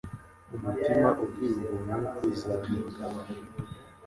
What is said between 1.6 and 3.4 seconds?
ubuntu uzatengamara